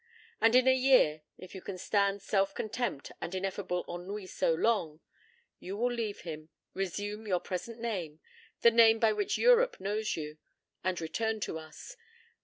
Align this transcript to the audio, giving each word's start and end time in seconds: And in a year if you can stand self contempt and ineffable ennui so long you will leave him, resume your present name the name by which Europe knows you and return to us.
And 0.41 0.55
in 0.55 0.67
a 0.67 0.73
year 0.73 1.21
if 1.37 1.53
you 1.53 1.61
can 1.61 1.77
stand 1.77 2.23
self 2.23 2.55
contempt 2.55 3.11
and 3.21 3.35
ineffable 3.35 3.85
ennui 3.87 4.25
so 4.25 4.51
long 4.51 4.99
you 5.59 5.77
will 5.77 5.91
leave 5.93 6.21
him, 6.21 6.49
resume 6.73 7.27
your 7.27 7.39
present 7.39 7.79
name 7.79 8.19
the 8.61 8.71
name 8.71 8.97
by 8.97 9.13
which 9.13 9.37
Europe 9.37 9.79
knows 9.79 10.15
you 10.17 10.39
and 10.83 10.99
return 10.99 11.39
to 11.41 11.59
us. 11.59 11.97